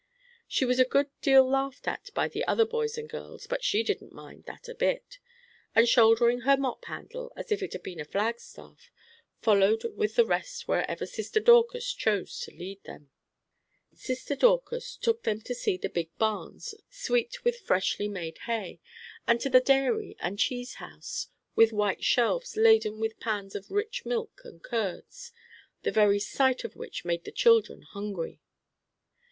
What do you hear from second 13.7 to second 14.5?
Sister